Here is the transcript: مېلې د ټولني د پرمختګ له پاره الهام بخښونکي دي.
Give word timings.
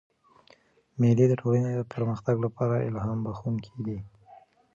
مېلې 0.99 1.25
د 1.29 1.33
ټولني 1.41 1.71
د 1.75 1.81
پرمختګ 1.93 2.35
له 2.43 2.49
پاره 2.55 2.77
الهام 2.89 3.19
بخښونکي 3.25 3.71
دي. 3.85 3.97